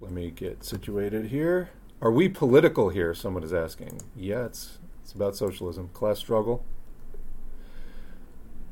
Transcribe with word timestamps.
Let 0.00 0.12
me 0.12 0.30
get 0.30 0.64
situated 0.64 1.26
here. 1.26 1.70
Are 2.00 2.10
we 2.10 2.28
political 2.28 2.90
here? 2.90 3.14
Someone 3.14 3.42
is 3.42 3.52
asking. 3.52 4.00
Yeah, 4.16 4.46
it's 4.46 4.78
it's 5.02 5.12
about 5.12 5.36
socialism, 5.36 5.88
class 5.92 6.18
struggle. 6.18 6.64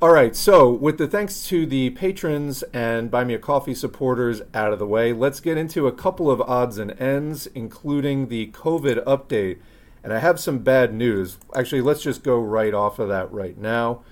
All 0.02 0.10
right, 0.12 0.34
so 0.34 0.68
with 0.68 0.98
the 0.98 1.06
thanks 1.06 1.46
to 1.46 1.64
the 1.64 1.90
patrons 1.90 2.64
and 2.72 3.08
Buy 3.08 3.22
Me 3.22 3.34
a 3.34 3.38
Coffee 3.38 3.74
supporters 3.74 4.42
out 4.52 4.72
of 4.72 4.80
the 4.80 4.86
way, 4.86 5.12
let's 5.12 5.38
get 5.38 5.56
into 5.56 5.86
a 5.86 5.92
couple 5.92 6.28
of 6.28 6.40
odds 6.40 6.76
and 6.76 7.00
ends, 7.00 7.46
including 7.46 8.26
the 8.26 8.48
COVID 8.48 9.04
update. 9.04 9.58
And 10.02 10.12
I 10.12 10.18
have 10.18 10.40
some 10.40 10.58
bad 10.58 10.92
news. 10.92 11.38
Actually, 11.54 11.82
let's 11.82 12.02
just 12.02 12.24
go 12.24 12.40
right 12.40 12.74
off 12.74 12.98
of 12.98 13.08
that 13.10 13.30
right 13.30 13.56
now. 13.56 14.02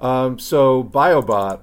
Um, 0.00 0.40
so, 0.40 0.82
Biobot, 0.82 1.60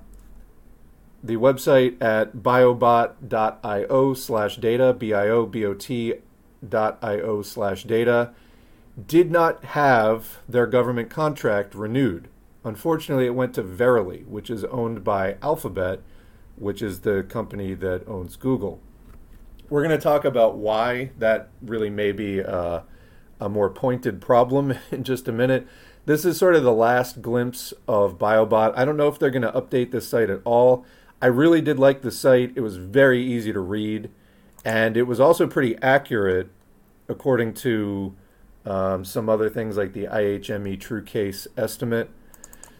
the 1.26 1.38
website 1.38 2.02
at 2.02 2.38
biobot.io 2.38 4.14
slash 4.14 4.58
data, 4.58 4.94
B 4.94 5.14
I 5.14 5.28
O 5.28 5.46
B 5.46 5.66
O 5.66 5.74
T 5.74 6.14
dot 6.68 7.00
io 7.02 7.42
slash 7.42 7.84
data, 7.84 8.32
did 9.08 9.32
not 9.32 9.64
have 9.66 10.40
their 10.48 10.68
government 10.68 11.10
contract 11.10 11.74
renewed. 11.74 12.30
Unfortunately, 12.64 13.26
it 13.26 13.36
went 13.36 13.54
to 13.56 13.64
Verily, 13.64 14.24
which 14.28 14.50
is 14.50 14.64
owned 14.66 15.04
by 15.04 15.38
Alphabet, 15.42 16.02
which 16.56 16.82
is 16.82 17.02
the 17.02 17.24
company 17.24 17.74
that 17.74 18.08
owns 18.08 18.36
Google. 18.36 18.80
We're 19.70 19.84
going 19.84 19.98
to 19.98 20.04
talk 20.04 20.26
about 20.26 20.58
why 20.58 21.12
that 21.18 21.50
really 21.62 21.90
may 21.90 22.12
be 22.12 22.44
uh, 22.44 22.82
a 23.40 23.50
more 23.50 23.70
pointed 23.70 24.22
problem 24.22 24.76
in 24.92 25.04
just 25.04 25.28
a 25.28 25.32
minute. 25.32 25.68
This 26.06 26.24
is 26.24 26.38
sort 26.38 26.56
of 26.56 26.64
the 26.64 26.72
last 26.72 27.24
glimpse 27.24 27.74
of 27.88 28.20
Biobot. 28.20 28.74
I 28.78 28.86
don't 28.86 28.98
know 28.98 29.08
if 29.08 29.18
they're 29.18 29.32
going 29.32 29.42
to 29.42 29.52
update 29.52 29.90
this 29.90 30.08
site 30.08 30.30
at 30.30 30.42
all. 30.46 30.86
I 31.22 31.28
really 31.28 31.62
did 31.62 31.80
like 31.80 32.02
the 32.02 32.12
site. 32.12 32.54
It 32.56 32.62
was 32.62 32.78
very 32.78 33.24
easy 33.24 33.54
to 33.54 33.60
read, 33.60 34.10
and 34.64 34.98
it 34.98 35.04
was 35.04 35.20
also 35.20 35.48
pretty 35.48 35.78
accurate 35.82 36.50
according 37.08 37.54
to 37.54 38.16
um, 38.66 39.06
some 39.06 39.30
other 39.30 39.50
things 39.50 39.78
like 39.78 39.94
the 39.94 40.06
IHME 40.06 40.80
true 40.80 41.04
case 41.04 41.48
estimate. 41.56 42.10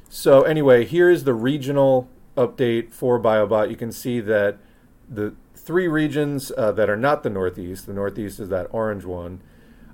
So, 0.10 0.44
anyway, 0.44 0.86
here 0.86 1.10
is 1.10 1.24
the 1.24 1.34
regional 1.34 2.10
update 2.36 2.92
for 2.92 3.20
Biobot. 3.20 3.70
You 3.70 3.76
can 3.76 3.92
see 3.92 4.20
that 4.22 4.58
the 5.10 5.36
three 5.56 5.88
regions 5.88 6.52
uh, 6.58 6.72
that 6.74 6.90
are 6.90 6.98
not 6.98 7.24
the 7.24 7.30
Northeast, 7.30 7.86
the 7.86 7.94
Northeast 7.94 8.40
is 8.40 8.50
that 8.50 8.68
orange 8.72 9.06
one, 9.06 9.42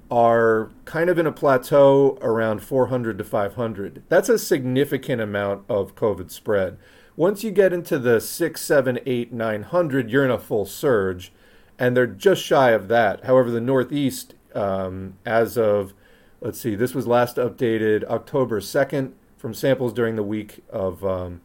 are 0.10 0.70
kind 0.84 1.10
of 1.10 1.18
in 1.18 1.26
a 1.26 1.32
plateau 1.32 2.18
around 2.22 2.62
400 2.62 3.18
to 3.18 3.24
500. 3.24 4.04
That's 4.10 4.28
a 4.28 4.38
significant 4.38 5.22
amount 5.22 5.64
of 5.70 5.96
COVID 5.96 6.30
spread. 6.32 6.78
Once 7.18 7.44
you 7.44 7.52
get 7.52 7.74
into 7.74 8.00
the 8.00 8.22
6, 8.22 8.62
7, 8.62 9.00
8, 9.06 9.34
900, 9.34 10.10
you're 10.10 10.24
in 10.24 10.32
a 10.32 10.40
full 10.40 10.66
surge, 10.66 11.32
and 11.78 11.96
they're 11.96 12.08
just 12.08 12.42
shy 12.42 12.72
of 12.72 12.88
that. 12.88 13.26
However, 13.26 13.52
the 13.52 13.60
Northeast, 13.60 14.34
um, 14.56 15.16
as 15.26 15.58
of, 15.58 15.94
let's 16.40 16.60
see, 16.60 16.76
this 16.76 16.96
was 16.96 17.08
last 17.08 17.36
updated 17.36 18.06
October 18.06 18.62
2nd 18.62 19.12
from 19.38 19.54
samples 19.54 19.92
during 19.92 20.16
the 20.16 20.24
week 20.24 20.64
of, 20.70 21.04
um, 21.04 21.42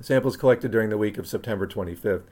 samples 0.00 0.36
collected 0.36 0.70
during 0.70 0.90
the 0.90 0.98
week 0.98 1.16
of 1.16 1.26
September 1.26 1.66
25th. 1.66 2.24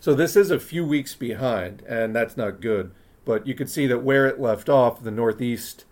So 0.00 0.14
this 0.14 0.36
is 0.36 0.50
a 0.50 0.60
few 0.60 0.86
weeks 0.86 1.14
behind, 1.14 1.82
and 1.86 2.14
that's 2.14 2.36
not 2.36 2.60
good. 2.60 2.92
But 3.24 3.46
you 3.46 3.54
could 3.54 3.68
see 3.68 3.86
that 3.88 4.04
where 4.04 4.26
it 4.26 4.40
left 4.40 4.68
off, 4.68 5.02
the 5.02 5.10
Northeast, 5.10 5.84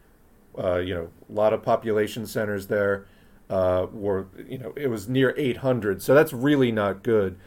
uh, 0.57 0.77
you 0.77 0.95
know, 0.95 1.11
a 1.29 1.33
lot 1.33 1.53
of 1.53 1.63
population 1.63 2.27
centers 2.27 2.69
there 2.69 3.07
uh, 3.51 3.87
were, 3.93 4.29
you 4.49 4.59
know, 4.59 4.73
it 4.77 4.89
was 4.89 5.09
near 5.09 5.35
800. 5.37 6.03
So 6.03 6.15
that's 6.15 6.33
really 6.33 6.73
not 6.73 7.03
good. 7.03 7.39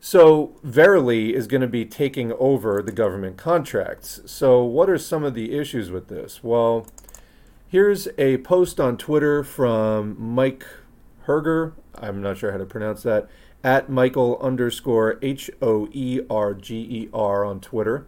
So 0.00 0.56
Verily 0.62 1.34
is 1.34 1.46
going 1.46 1.60
to 1.60 1.68
be 1.68 1.84
taking 1.84 2.32
over 2.34 2.82
the 2.82 2.92
government 2.92 3.36
contracts. 3.36 4.20
So 4.26 4.64
what 4.64 4.90
are 4.90 4.98
some 4.98 5.22
of 5.24 5.34
the 5.34 5.56
issues 5.56 5.90
with 5.90 6.08
this? 6.08 6.42
Well, 6.42 6.86
here's 7.68 8.08
a 8.18 8.38
post 8.38 8.80
on 8.80 8.96
Twitter 8.96 9.44
from 9.44 10.16
Mike 10.18 10.66
Hoerger. 11.26 11.72
I'm 11.94 12.20
not 12.20 12.38
sure 12.38 12.50
how 12.50 12.58
to 12.58 12.66
pronounce 12.66 13.02
that. 13.04 13.28
At 13.62 13.88
Michael 13.88 14.38
underscore 14.40 15.20
H 15.22 15.50
O 15.60 15.88
E 15.92 16.20
R 16.28 16.52
G 16.54 16.76
E 16.78 17.08
R 17.14 17.44
on 17.44 17.60
Twitter 17.60 18.06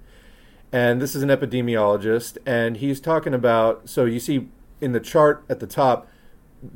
and 0.74 1.00
this 1.00 1.14
is 1.14 1.22
an 1.22 1.28
epidemiologist, 1.28 2.36
and 2.44 2.78
he's 2.78 2.98
talking 2.98 3.32
about. 3.32 3.88
So 3.88 4.06
you 4.06 4.18
see 4.18 4.48
in 4.80 4.90
the 4.90 4.98
chart 4.98 5.44
at 5.48 5.60
the 5.60 5.68
top, 5.68 6.08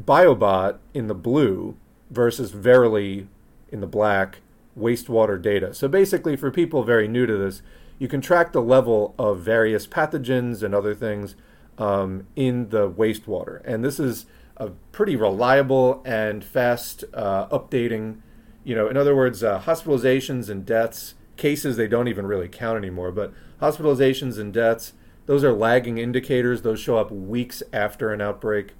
Biobot 0.04 0.78
in 0.94 1.06
the 1.06 1.15
blue 1.15 1.76
versus 2.10 2.50
Verily 2.50 3.28
in 3.71 3.81
the 3.81 3.87
black 3.87 4.41
wastewater 4.78 5.41
data. 5.41 5.75
So 5.75 5.88
basically, 5.88 6.37
for 6.37 6.50
people 6.50 6.82
very 6.82 7.09
new 7.09 7.26
to 7.26 7.37
this, 7.37 7.62
you 7.98 8.09
can 8.09 8.21
track 8.21 8.53
the 8.53 8.62
level 8.62 9.15
of 9.19 9.41
various 9.41 9.87
pathogens 9.87 10.62
and 10.62 10.75
other 10.75 10.94
things 10.94 11.34
um, 11.78 12.27
in 12.37 12.71
the 12.71 12.91
wastewater, 12.91 13.60
and 13.65 13.84
this 13.84 14.00
is 14.00 14.27
a 14.56 14.71
pretty 14.93 15.16
reliable 15.16 16.03
and 16.04 16.44
fast 16.44 17.04
uh, 17.15 17.47
updating. 17.48 18.19
You 18.65 18.75
know, 18.75 18.88
in 18.88 18.97
other 18.97 19.15
words, 19.15 19.43
uh, 19.43 19.60
hospitalizations 19.60 20.48
and 20.48 20.66
deaths 20.66 21.15
cases 21.38 21.77
they 21.77 21.88
don't 21.88 22.09
even 22.09 22.27
really 22.27 22.48
count 22.48 22.77
anymore. 22.77 23.10
But 23.12 23.32
hospitalizations 23.62 24.38
and 24.38 24.53
deaths, 24.53 24.93
those 25.25 25.43
are 25.43 25.53
lagging 25.53 25.97
indicators. 25.97 26.60
Those 26.60 26.81
show 26.81 26.98
up 26.98 27.10
weeks 27.10 27.62
after 27.72 28.12
an 28.12 28.21
outbreak. 28.21 28.72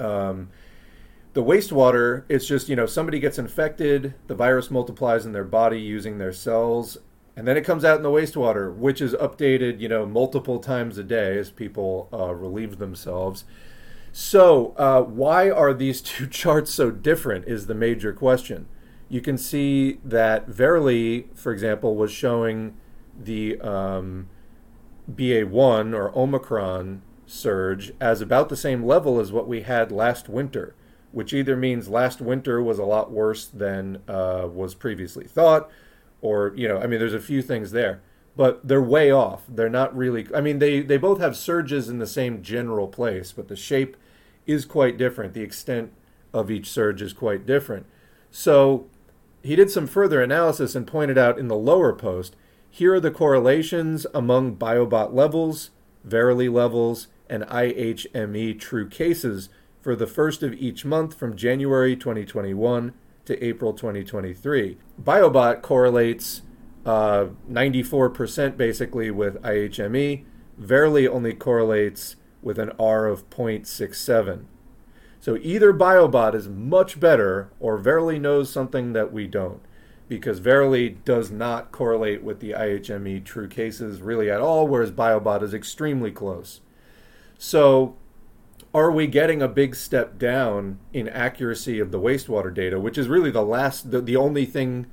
Um, 0.00 0.50
the 1.32 1.42
wastewater, 1.42 2.24
it's 2.28 2.46
just, 2.46 2.68
you 2.68 2.76
know, 2.76 2.86
somebody 2.86 3.18
gets 3.20 3.38
infected, 3.38 4.14
the 4.26 4.34
virus 4.34 4.70
multiplies 4.70 5.26
in 5.26 5.32
their 5.32 5.44
body 5.44 5.80
using 5.80 6.18
their 6.18 6.32
cells, 6.32 6.98
and 7.36 7.46
then 7.46 7.56
it 7.56 7.64
comes 7.64 7.84
out 7.84 7.98
in 7.98 8.02
the 8.02 8.08
wastewater, 8.08 8.74
which 8.74 9.02
is 9.02 9.12
updated, 9.14 9.78
you 9.78 9.88
know, 9.88 10.06
multiple 10.06 10.58
times 10.58 10.96
a 10.96 11.04
day 11.04 11.36
as 11.36 11.50
people 11.50 12.08
uh, 12.12 12.34
relieve 12.34 12.78
themselves. 12.78 13.44
So, 14.12 14.74
uh, 14.78 15.02
why 15.02 15.50
are 15.50 15.74
these 15.74 16.00
two 16.02 16.26
charts 16.26 16.72
so 16.72 16.90
different? 16.90 17.46
Is 17.46 17.66
the 17.66 17.74
major 17.74 18.12
question 18.12 18.66
you 19.08 19.20
can 19.20 19.38
see 19.38 19.98
that 20.04 20.48
Verily, 20.48 21.28
for 21.34 21.52
example, 21.52 21.94
was 21.94 22.10
showing 22.10 22.76
the 23.18 23.60
um, 23.60 24.28
BA1 25.10 25.94
or 25.94 26.16
Omicron 26.18 27.02
surge 27.26 27.92
as 28.00 28.20
about 28.20 28.48
the 28.48 28.56
same 28.56 28.84
level 28.84 29.20
as 29.20 29.32
what 29.32 29.48
we 29.48 29.62
had 29.62 29.92
last 29.92 30.28
winter, 30.28 30.74
which 31.12 31.32
either 31.32 31.56
means 31.56 31.88
last 31.88 32.20
winter 32.20 32.62
was 32.62 32.78
a 32.78 32.84
lot 32.84 33.10
worse 33.10 33.46
than 33.46 34.02
uh, 34.08 34.48
was 34.50 34.74
previously 34.74 35.26
thought, 35.26 35.70
or, 36.20 36.52
you 36.56 36.66
know, 36.66 36.78
I 36.78 36.86
mean, 36.86 36.98
there's 36.98 37.14
a 37.14 37.20
few 37.20 37.42
things 37.42 37.72
there. 37.72 38.00
But 38.36 38.68
they're 38.68 38.82
way 38.82 39.10
off. 39.10 39.44
They're 39.48 39.70
not 39.70 39.96
really. 39.96 40.26
I 40.34 40.42
mean, 40.42 40.58
they, 40.58 40.80
they 40.80 40.98
both 40.98 41.20
have 41.20 41.36
surges 41.36 41.88
in 41.88 41.98
the 41.98 42.06
same 42.06 42.42
general 42.42 42.86
place, 42.86 43.32
but 43.32 43.48
the 43.48 43.56
shape 43.56 43.96
is 44.46 44.66
quite 44.66 44.98
different. 44.98 45.32
The 45.32 45.40
extent 45.40 45.90
of 46.34 46.50
each 46.50 46.68
surge 46.68 47.00
is 47.00 47.14
quite 47.14 47.46
different. 47.46 47.86
So 48.30 48.88
he 49.42 49.56
did 49.56 49.70
some 49.70 49.86
further 49.86 50.22
analysis 50.22 50.74
and 50.74 50.86
pointed 50.86 51.16
out 51.16 51.38
in 51.38 51.48
the 51.48 51.56
lower 51.56 51.94
post 51.94 52.36
here 52.76 52.92
are 52.92 53.00
the 53.00 53.10
correlations 53.10 54.06
among 54.12 54.56
Biobot 54.56 55.14
levels, 55.14 55.70
Verily 56.04 56.50
levels, 56.50 57.08
and 57.28 57.42
IHME 57.44 58.58
true 58.58 58.88
cases 58.88 59.48
for 59.80 59.94
the 59.94 60.06
first 60.06 60.42
of 60.42 60.52
each 60.54 60.84
month 60.84 61.14
from 61.14 61.36
January 61.36 61.96
2021 61.96 62.92
to 63.24 63.44
April 63.44 63.72
2023. 63.72 64.78
Biobot 65.02 65.62
correlates 65.62 66.42
uh, 66.84 67.26
94% 67.50 68.56
basically 68.56 69.10
with 69.10 69.42
IHME. 69.42 70.24
Verily 70.56 71.06
only 71.06 71.34
correlates 71.34 72.16
with 72.42 72.58
an 72.58 72.70
R 72.78 73.06
of 73.06 73.28
0.67. 73.28 74.44
So 75.20 75.36
either 75.42 75.72
Biobot 75.72 76.34
is 76.34 76.48
much 76.48 77.00
better 77.00 77.50
or 77.58 77.76
Verily 77.76 78.18
knows 78.18 78.50
something 78.50 78.92
that 78.92 79.12
we 79.12 79.26
don't. 79.26 79.60
Because 80.08 80.38
Verily 80.38 80.88
does 80.88 81.32
not 81.32 81.72
correlate 81.72 82.22
with 82.22 82.38
the 82.38 82.52
IHME 82.52 83.24
true 83.24 83.48
cases 83.48 84.00
really 84.00 84.30
at 84.30 84.40
all, 84.40 84.68
whereas 84.68 84.92
Biobot 84.92 85.42
is 85.42 85.52
extremely 85.52 86.12
close. 86.12 86.60
So 87.38 87.96
are 88.74 88.90
we 88.90 89.06
getting 89.06 89.40
a 89.40 89.48
big 89.48 89.74
step 89.74 90.18
down 90.18 90.78
in 90.92 91.08
accuracy 91.08 91.80
of 91.80 91.90
the 91.92 92.00
wastewater 92.00 92.52
data, 92.52 92.78
which 92.78 92.98
is 92.98 93.08
really 93.08 93.30
the 93.30 93.42
last, 93.42 93.90
the, 93.90 94.00
the 94.00 94.16
only 94.16 94.44
thing 94.44 94.86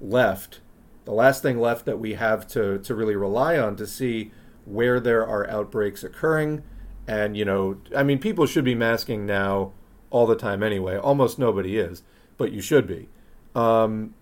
left, 0.00 0.60
the 1.04 1.12
last 1.12 1.42
thing 1.42 1.58
left 1.58 1.86
that 1.86 1.98
we 1.98 2.14
have 2.14 2.46
to, 2.48 2.78
to 2.78 2.94
really 2.94 3.16
rely 3.16 3.58
on 3.58 3.76
to 3.76 3.86
see 3.86 4.30
where 4.64 5.00
there 5.00 5.26
are 5.26 5.48
outbreaks 5.48 6.04
occurring. 6.04 6.62
And, 7.06 7.36
you 7.36 7.44
know, 7.44 7.78
I 7.96 8.02
mean, 8.02 8.18
people 8.18 8.46
should 8.46 8.64
be 8.64 8.74
masking 8.74 9.26
now 9.26 9.72
all 10.10 10.26
the 10.26 10.36
time 10.36 10.62
anyway. 10.62 10.96
Almost 10.96 11.38
nobody 11.38 11.78
is, 11.78 12.02
but 12.36 12.52
you 12.52 12.60
should 12.60 12.86
be. 12.86 13.08
Um, 13.54 14.14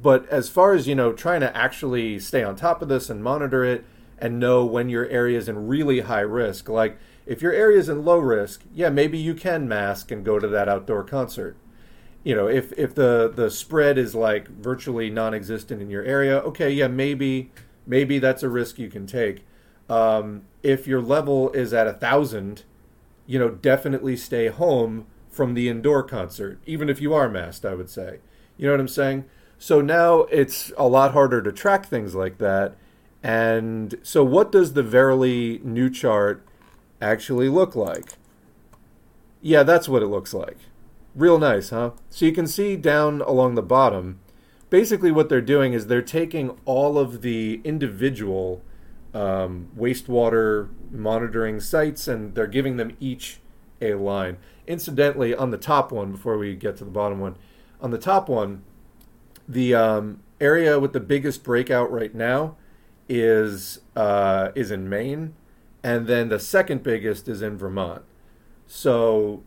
but 0.00 0.28
as 0.28 0.48
far 0.48 0.74
as 0.74 0.86
you 0.86 0.94
know, 0.94 1.12
trying 1.12 1.40
to 1.40 1.56
actually 1.56 2.18
stay 2.18 2.42
on 2.42 2.56
top 2.56 2.82
of 2.82 2.88
this 2.88 3.08
and 3.08 3.22
monitor 3.22 3.64
it 3.64 3.84
and 4.18 4.38
know 4.38 4.64
when 4.64 4.88
your 4.88 5.06
area 5.06 5.38
is 5.38 5.48
in 5.48 5.66
really 5.66 6.00
high 6.00 6.20
risk, 6.20 6.68
like 6.68 6.98
if 7.26 7.42
your 7.42 7.52
area 7.52 7.78
is 7.78 7.88
in 7.88 8.04
low 8.04 8.18
risk, 8.18 8.62
yeah, 8.72 8.88
maybe 8.88 9.18
you 9.18 9.34
can 9.34 9.68
mask 9.68 10.10
and 10.10 10.24
go 10.24 10.38
to 10.38 10.46
that 10.48 10.68
outdoor 10.68 11.02
concert. 11.02 11.56
You 12.22 12.34
know, 12.34 12.48
if 12.48 12.72
if 12.78 12.94
the 12.94 13.32
the 13.34 13.50
spread 13.50 13.98
is 13.98 14.14
like 14.14 14.48
virtually 14.48 15.10
non-existent 15.10 15.82
in 15.82 15.90
your 15.90 16.04
area, 16.04 16.38
okay, 16.38 16.70
yeah, 16.70 16.88
maybe 16.88 17.50
maybe 17.86 18.18
that's 18.18 18.42
a 18.42 18.48
risk 18.48 18.78
you 18.78 18.88
can 18.88 19.06
take. 19.06 19.44
Um, 19.88 20.42
if 20.62 20.86
your 20.86 21.00
level 21.00 21.52
is 21.52 21.72
at 21.72 21.86
a 21.86 21.92
thousand, 21.92 22.64
you 23.26 23.38
know, 23.38 23.50
definitely 23.50 24.16
stay 24.16 24.48
home 24.48 25.06
from 25.28 25.54
the 25.54 25.68
indoor 25.68 26.02
concert, 26.02 26.60
even 26.66 26.88
if 26.88 27.00
you 27.00 27.12
are 27.12 27.28
masked. 27.28 27.64
I 27.64 27.74
would 27.74 27.90
say, 27.90 28.20
you 28.56 28.66
know 28.66 28.72
what 28.72 28.80
I'm 28.80 28.88
saying. 28.88 29.24
So 29.58 29.80
now 29.80 30.20
it's 30.22 30.72
a 30.76 30.86
lot 30.86 31.12
harder 31.12 31.42
to 31.42 31.52
track 31.52 31.86
things 31.86 32.14
like 32.14 32.38
that. 32.38 32.76
And 33.22 33.94
so, 34.02 34.22
what 34.22 34.52
does 34.52 34.74
the 34.74 34.82
Verily 34.82 35.60
new 35.64 35.90
chart 35.90 36.46
actually 37.10 37.48
look 37.48 37.74
like? 37.74 38.14
Yeah, 39.40 39.62
that's 39.62 39.88
what 39.88 40.02
it 40.02 40.08
looks 40.08 40.34
like. 40.34 40.58
Real 41.14 41.38
nice, 41.38 41.70
huh? 41.70 41.92
So 42.10 42.26
you 42.26 42.32
can 42.32 42.46
see 42.46 42.76
down 42.76 43.20
along 43.22 43.54
the 43.54 43.62
bottom, 43.62 44.18
basically 44.70 45.12
what 45.12 45.28
they're 45.28 45.40
doing 45.40 45.72
is 45.72 45.86
they're 45.86 46.02
taking 46.02 46.58
all 46.64 46.98
of 46.98 47.22
the 47.22 47.60
individual 47.64 48.62
um, 49.14 49.68
wastewater 49.76 50.68
monitoring 50.90 51.60
sites 51.60 52.06
and 52.06 52.34
they're 52.34 52.46
giving 52.46 52.76
them 52.76 52.96
each 53.00 53.40
a 53.80 53.94
line. 53.94 54.36
Incidentally, 54.66 55.34
on 55.34 55.50
the 55.50 55.58
top 55.58 55.92
one, 55.92 56.12
before 56.12 56.36
we 56.36 56.54
get 56.54 56.76
to 56.78 56.84
the 56.84 56.90
bottom 56.90 57.20
one, 57.20 57.36
on 57.80 57.90
the 57.90 57.98
top 57.98 58.28
one, 58.28 58.62
the 59.48 59.74
um, 59.74 60.20
area 60.40 60.78
with 60.80 60.92
the 60.92 61.00
biggest 61.00 61.44
breakout 61.44 61.90
right 61.90 62.14
now 62.14 62.56
is 63.08 63.80
uh, 63.94 64.50
is 64.54 64.70
in 64.70 64.88
Maine, 64.88 65.34
and 65.82 66.06
then 66.06 66.28
the 66.28 66.38
second 66.38 66.82
biggest 66.82 67.28
is 67.28 67.42
in 67.42 67.56
Vermont. 67.56 68.02
So, 68.66 69.42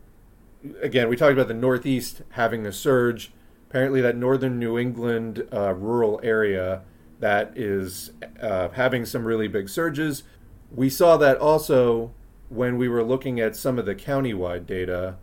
again, 0.80 1.08
we 1.08 1.16
talked 1.16 1.32
about 1.32 1.48
the 1.48 1.54
Northeast 1.54 2.22
having 2.30 2.66
a 2.66 2.72
surge. 2.72 3.32
Apparently, 3.68 4.00
that 4.00 4.16
northern 4.16 4.58
New 4.58 4.78
England 4.78 5.46
uh, 5.52 5.74
rural 5.74 6.20
area 6.22 6.82
that 7.20 7.52
is 7.56 8.12
uh, 8.40 8.70
having 8.70 9.04
some 9.04 9.24
really 9.24 9.46
big 9.46 9.68
surges. 9.68 10.22
We 10.74 10.88
saw 10.88 11.16
that 11.18 11.36
also 11.36 12.12
when 12.48 12.78
we 12.78 12.88
were 12.88 13.04
looking 13.04 13.38
at 13.38 13.54
some 13.54 13.78
of 13.78 13.86
the 13.86 13.94
countywide 13.94 14.66
data. 14.66 15.16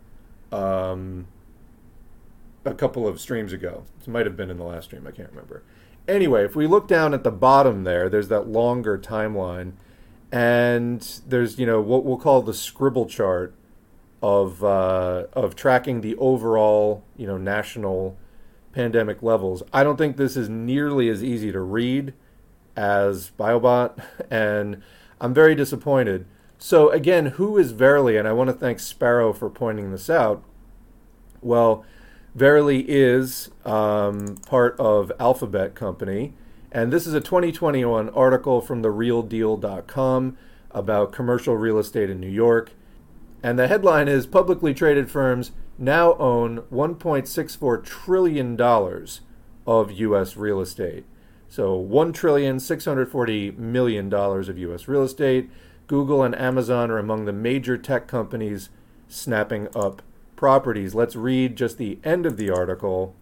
Um, 0.52 1.26
a 2.68 2.74
couple 2.74 3.06
of 3.06 3.20
streams 3.20 3.52
ago. 3.52 3.84
It 4.00 4.08
might 4.08 4.26
have 4.26 4.36
been 4.36 4.50
in 4.50 4.58
the 4.58 4.64
last 4.64 4.84
stream, 4.84 5.06
I 5.06 5.10
can't 5.10 5.30
remember. 5.30 5.62
Anyway, 6.06 6.44
if 6.44 6.56
we 6.56 6.66
look 6.66 6.88
down 6.88 7.12
at 7.12 7.24
the 7.24 7.30
bottom 7.30 7.84
there, 7.84 8.08
there's 8.08 8.28
that 8.28 8.48
longer 8.48 8.98
timeline, 8.98 9.72
and 10.30 11.20
there's 11.26 11.58
you 11.58 11.66
know 11.66 11.80
what 11.80 12.04
we'll 12.04 12.18
call 12.18 12.42
the 12.42 12.54
scribble 12.54 13.06
chart 13.06 13.54
of 14.22 14.62
uh, 14.64 15.24
of 15.32 15.56
tracking 15.56 16.00
the 16.00 16.16
overall 16.16 17.04
you 17.16 17.26
know 17.26 17.38
national 17.38 18.16
pandemic 18.72 19.22
levels. 19.22 19.62
I 19.72 19.82
don't 19.82 19.96
think 19.96 20.16
this 20.16 20.36
is 20.36 20.48
nearly 20.48 21.08
as 21.08 21.22
easy 21.22 21.52
to 21.52 21.60
read 21.60 22.14
as 22.76 23.32
Biobot, 23.38 24.02
and 24.30 24.82
I'm 25.20 25.34
very 25.34 25.54
disappointed. 25.54 26.26
So 26.58 26.90
again, 26.90 27.26
who 27.26 27.56
is 27.56 27.72
Verily? 27.72 28.16
And 28.16 28.26
I 28.26 28.32
want 28.32 28.48
to 28.48 28.54
thank 28.54 28.80
Sparrow 28.80 29.32
for 29.32 29.48
pointing 29.48 29.92
this 29.92 30.10
out. 30.10 30.42
Well, 31.40 31.84
Verily 32.34 32.84
is 32.88 33.50
um, 33.64 34.36
part 34.46 34.78
of 34.78 35.12
Alphabet 35.20 35.74
Company. 35.74 36.34
And 36.70 36.92
this 36.92 37.06
is 37.06 37.14
a 37.14 37.20
2021 37.20 38.10
article 38.10 38.60
from 38.60 38.82
therealdeal.com 38.82 40.36
about 40.70 41.12
commercial 41.12 41.56
real 41.56 41.78
estate 41.78 42.10
in 42.10 42.20
New 42.20 42.28
York. 42.28 42.72
And 43.42 43.58
the 43.58 43.68
headline 43.68 44.08
is 44.08 44.26
Publicly 44.26 44.74
traded 44.74 45.10
firms 45.10 45.52
now 45.78 46.14
own 46.14 46.62
$1.64 46.72 47.84
trillion 47.84 48.60
of 49.66 49.92
U.S. 49.92 50.36
real 50.36 50.60
estate. 50.60 51.04
So 51.48 51.82
$1,640 51.82 53.56
million 53.56 54.12
of 54.12 54.58
U.S. 54.58 54.88
real 54.88 55.02
estate. 55.02 55.50
Google 55.86 56.22
and 56.22 56.38
Amazon 56.38 56.90
are 56.90 56.98
among 56.98 57.24
the 57.24 57.32
major 57.32 57.78
tech 57.78 58.06
companies 58.06 58.68
snapping 59.08 59.68
up 59.74 60.02
properties. 60.36 60.94
Let's 60.94 61.16
read 61.16 61.56
just 61.56 61.78
the 61.78 61.98
end 62.04 62.26
of 62.26 62.36
the 62.36 62.50
article. 62.50 63.14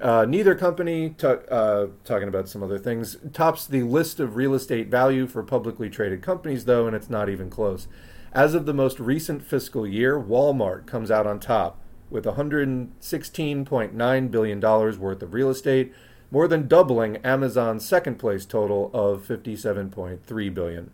Uh, 0.00 0.24
neither 0.26 0.54
company, 0.54 1.14
uh, 1.22 1.86
talking 2.04 2.28
about 2.28 2.48
some 2.48 2.62
other 2.62 2.78
things, 2.78 3.18
tops 3.34 3.66
the 3.66 3.82
list 3.82 4.18
of 4.18 4.34
real 4.34 4.54
estate 4.54 4.88
value 4.88 5.26
for 5.26 5.42
publicly 5.42 5.90
traded 5.90 6.22
companies, 6.22 6.64
though, 6.64 6.86
and 6.86 6.96
it's 6.96 7.10
not 7.10 7.28
even 7.28 7.50
close. 7.50 7.86
As 8.32 8.54
of 8.54 8.64
the 8.64 8.72
most 8.72 8.98
recent 8.98 9.42
fiscal 9.42 9.86
year, 9.86 10.18
Walmart 10.18 10.86
comes 10.86 11.10
out 11.10 11.26
on 11.26 11.38
top 11.38 11.78
with 12.08 12.24
$116.9 12.24 14.30
billion 14.30 14.60
worth 14.60 15.22
of 15.22 15.34
real 15.34 15.50
estate, 15.50 15.92
more 16.30 16.48
than 16.48 16.66
doubling 16.66 17.18
Amazon's 17.18 17.84
second 17.84 18.18
place 18.18 18.46
total 18.46 18.90
of 18.94 19.26
$57.3 19.26 20.54
billion. 20.54 20.90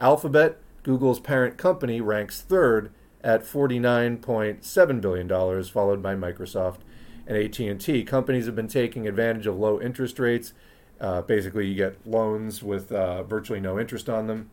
Alphabet, 0.00 0.58
Google's 0.82 1.20
parent 1.20 1.56
company, 1.56 2.02
ranks 2.02 2.42
third 2.42 2.92
at 3.24 3.42
$49.7 3.42 5.00
billion, 5.00 5.64
followed 5.64 6.02
by 6.02 6.14
Microsoft 6.14 6.80
and 7.28 7.36
AT&T. 7.36 8.04
Companies 8.04 8.46
have 8.46 8.56
been 8.56 8.68
taking 8.68 9.06
advantage 9.06 9.46
of 9.46 9.58
low 9.58 9.80
interest 9.80 10.18
rates. 10.18 10.54
Uh, 10.98 11.22
basically, 11.22 11.66
you 11.66 11.74
get 11.74 12.04
loans 12.06 12.62
with 12.62 12.90
uh, 12.90 13.22
virtually 13.22 13.60
no 13.60 13.78
interest 13.78 14.08
on 14.08 14.26
them. 14.26 14.50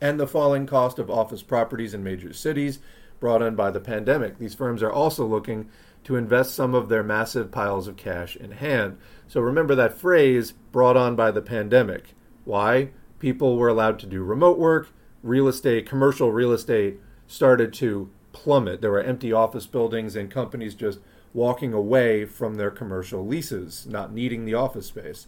And 0.00 0.18
the 0.18 0.26
falling 0.26 0.66
cost 0.66 0.98
of 0.98 1.10
office 1.10 1.42
properties 1.42 1.92
in 1.92 2.04
major 2.04 2.32
cities 2.32 2.78
brought 3.18 3.42
on 3.42 3.56
by 3.56 3.70
the 3.70 3.80
pandemic. 3.80 4.38
These 4.38 4.54
firms 4.54 4.82
are 4.82 4.92
also 4.92 5.26
looking 5.26 5.68
to 6.04 6.16
invest 6.16 6.54
some 6.54 6.74
of 6.74 6.88
their 6.88 7.02
massive 7.02 7.50
piles 7.50 7.88
of 7.88 7.96
cash 7.96 8.36
in 8.36 8.52
hand. 8.52 8.98
So 9.26 9.40
remember 9.40 9.74
that 9.74 9.98
phrase, 9.98 10.52
brought 10.52 10.96
on 10.96 11.16
by 11.16 11.32
the 11.32 11.42
pandemic. 11.42 12.14
Why? 12.44 12.90
People 13.18 13.56
were 13.56 13.68
allowed 13.68 13.98
to 14.00 14.06
do 14.06 14.22
remote 14.22 14.58
work, 14.58 14.90
real 15.22 15.48
estate, 15.48 15.88
commercial 15.88 16.30
real 16.30 16.52
estate 16.52 17.00
started 17.26 17.72
to 17.72 18.08
plummet. 18.32 18.80
There 18.80 18.92
were 18.92 19.00
empty 19.00 19.32
office 19.32 19.66
buildings 19.66 20.14
and 20.14 20.30
companies 20.30 20.76
just 20.76 21.00
walking 21.34 21.72
away 21.72 22.24
from 22.24 22.54
their 22.54 22.70
commercial 22.70 23.26
leases, 23.26 23.86
not 23.86 24.12
needing 24.12 24.44
the 24.44 24.54
office 24.54 24.86
space. 24.86 25.26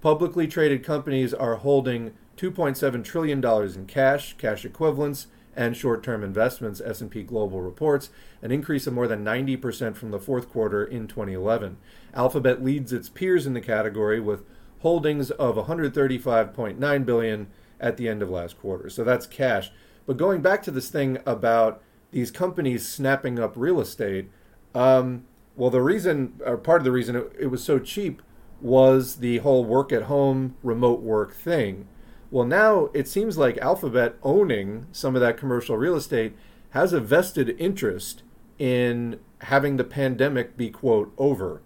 Publicly 0.00 0.46
traded 0.46 0.84
companies 0.84 1.34
are 1.34 1.56
holding 1.56 2.12
$2.7 2.36 3.04
trillion 3.04 3.44
in 3.44 3.86
cash, 3.86 4.36
cash 4.38 4.64
equivalents, 4.64 5.26
and 5.56 5.76
short-term 5.76 6.22
investments, 6.22 6.80
S&P 6.80 7.24
Global 7.24 7.60
reports, 7.60 8.10
an 8.40 8.52
increase 8.52 8.86
of 8.86 8.92
more 8.92 9.08
than 9.08 9.24
90% 9.24 9.96
from 9.96 10.12
the 10.12 10.20
fourth 10.20 10.48
quarter 10.48 10.84
in 10.84 11.08
2011. 11.08 11.76
Alphabet 12.14 12.62
leads 12.62 12.92
its 12.92 13.08
peers 13.08 13.44
in 13.44 13.54
the 13.54 13.60
category 13.60 14.20
with 14.20 14.44
holdings 14.80 15.32
of 15.32 15.56
135.9 15.56 17.04
billion 17.04 17.48
at 17.80 17.96
the 17.96 18.08
end 18.08 18.22
of 18.22 18.30
last 18.30 18.58
quarter. 18.60 18.88
So 18.88 19.02
that's 19.02 19.26
cash. 19.26 19.72
But 20.06 20.16
going 20.16 20.40
back 20.40 20.62
to 20.62 20.70
this 20.70 20.90
thing 20.90 21.18
about 21.26 21.82
these 22.12 22.30
companies 22.30 22.88
snapping 22.88 23.40
up 23.40 23.52
real 23.56 23.80
estate, 23.80 24.30
um, 24.78 25.24
well, 25.56 25.70
the 25.70 25.82
reason, 25.82 26.40
or 26.46 26.56
part 26.56 26.80
of 26.80 26.84
the 26.84 26.92
reason 26.92 27.16
it, 27.16 27.32
it 27.38 27.46
was 27.46 27.64
so 27.64 27.80
cheap 27.80 28.22
was 28.60 29.16
the 29.16 29.38
whole 29.38 29.64
work 29.64 29.92
at 29.92 30.04
home, 30.04 30.54
remote 30.62 31.00
work 31.00 31.34
thing. 31.34 31.88
Well, 32.30 32.46
now 32.46 32.90
it 32.94 33.08
seems 33.08 33.36
like 33.36 33.58
Alphabet 33.58 34.14
owning 34.22 34.86
some 34.92 35.16
of 35.16 35.20
that 35.20 35.36
commercial 35.36 35.76
real 35.76 35.96
estate 35.96 36.36
has 36.70 36.92
a 36.92 37.00
vested 37.00 37.56
interest 37.58 38.22
in 38.58 39.18
having 39.42 39.78
the 39.78 39.84
pandemic 39.84 40.56
be, 40.56 40.70
quote, 40.70 41.12
over. 41.18 41.60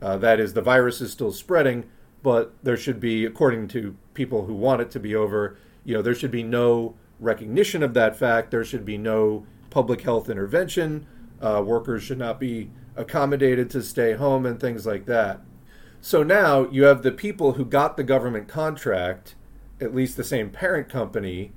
Uh, 0.00 0.16
that 0.16 0.40
is, 0.40 0.54
the 0.54 0.62
virus 0.62 1.00
is 1.02 1.12
still 1.12 1.32
spreading, 1.32 1.84
but 2.22 2.54
there 2.62 2.76
should 2.76 3.00
be, 3.00 3.26
according 3.26 3.68
to 3.68 3.96
people 4.14 4.46
who 4.46 4.54
want 4.54 4.80
it 4.80 4.90
to 4.92 5.00
be 5.00 5.14
over, 5.14 5.58
you 5.84 5.92
know, 5.92 6.00
there 6.00 6.14
should 6.14 6.30
be 6.30 6.42
no 6.42 6.94
recognition 7.20 7.82
of 7.82 7.92
that 7.92 8.16
fact. 8.16 8.50
There 8.50 8.64
should 8.64 8.84
be 8.86 8.96
no 8.96 9.46
public 9.68 10.00
health 10.02 10.30
intervention. 10.30 11.06
Uh, 11.44 11.60
workers 11.60 12.02
should 12.02 12.18
not 12.18 12.40
be 12.40 12.70
accommodated 12.96 13.68
to 13.68 13.82
stay 13.82 14.14
home 14.14 14.46
and 14.46 14.58
things 14.58 14.86
like 14.86 15.04
that. 15.04 15.40
So 16.00 16.22
now 16.22 16.68
you 16.70 16.84
have 16.84 17.02
the 17.02 17.12
people 17.12 17.52
who 17.52 17.64
got 17.64 17.96
the 17.96 18.04
government 18.04 18.48
contract, 18.48 19.34
at 19.80 19.94
least 19.94 20.16
the 20.16 20.24
same 20.24 20.50
parent 20.50 20.88
company, 20.88 21.52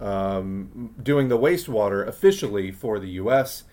um, 0.00 0.94
doing 1.02 1.28
the 1.28 1.38
wastewater 1.38 2.06
officially 2.06 2.70
for 2.70 2.98
the 2.98 3.08
U.S., 3.10 3.64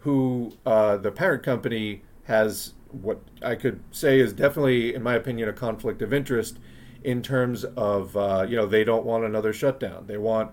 who 0.00 0.52
uh, 0.64 0.96
the 0.96 1.10
parent 1.10 1.42
company 1.42 2.02
has 2.24 2.74
what 2.90 3.20
I 3.42 3.54
could 3.54 3.80
say 3.90 4.20
is 4.20 4.32
definitely, 4.32 4.94
in 4.94 5.02
my 5.02 5.14
opinion, 5.14 5.48
a 5.48 5.52
conflict 5.52 6.00
of 6.02 6.12
interest 6.12 6.58
in 7.04 7.22
terms 7.22 7.64
of, 7.64 8.16
uh, 8.16 8.46
you 8.48 8.56
know, 8.56 8.66
they 8.66 8.84
don't 8.84 9.04
want 9.04 9.24
another 9.24 9.52
shutdown. 9.52 10.06
They 10.06 10.16
want 10.16 10.52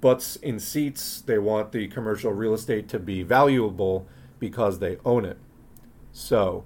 butts 0.00 0.36
in 0.36 0.58
seats. 0.58 1.20
They 1.20 1.38
want 1.38 1.72
the 1.72 1.88
commercial 1.88 2.32
real 2.32 2.54
estate 2.54 2.88
to 2.90 2.98
be 2.98 3.22
valuable 3.22 4.06
because 4.38 4.78
they 4.78 4.98
own 5.04 5.24
it. 5.24 5.38
So, 6.12 6.64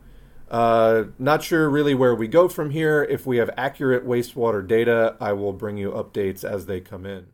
uh, 0.51 1.05
not 1.19 1.43
sure 1.43 1.69
really 1.69 1.95
where 1.95 2.15
we 2.15 2.29
go 2.29 2.49
from 2.49 2.71
here. 2.71 3.03
If 3.05 3.27
we 3.27 3.39
have 3.39 3.51
accurate 3.57 4.07
wastewater 4.07 4.67
data, 4.67 5.17
I 5.21 5.33
will 5.33 5.53
bring 5.53 5.77
you 5.77 5.91
updates 5.91 6.45
as 6.45 6.67
they 6.67 6.81
come 6.81 7.07
in. 7.07 7.27